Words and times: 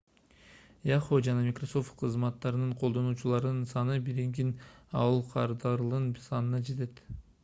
yahoo 0.91 1.17
жана 1.25 1.41
microsoft 1.47 1.91
кызматтарынын 1.99 2.71
колдонуучуларынын 2.83 3.67
саны 3.73 3.97
биригип 4.07 4.95
aol 5.03 5.21
кардарларынын 5.35 6.09
санына 6.29 6.63
жетет 6.71 7.03